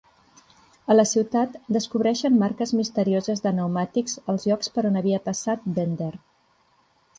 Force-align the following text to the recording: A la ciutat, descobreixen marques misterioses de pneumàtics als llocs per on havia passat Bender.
A 0.93 0.95
la 0.95 1.03
ciutat, 1.09 1.59
descobreixen 1.75 2.39
marques 2.45 2.73
misterioses 2.79 3.45
de 3.45 3.53
pneumàtics 3.57 4.19
als 4.35 4.49
llocs 4.51 4.75
per 4.79 4.87
on 4.93 5.01
havia 5.03 5.23
passat 5.31 5.71
Bender. 5.79 6.13